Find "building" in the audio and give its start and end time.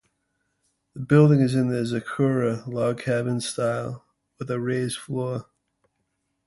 1.01-1.41